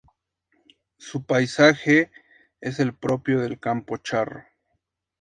[0.97, 2.09] Su paisaje
[2.59, 4.45] es el propio del Campo Charro.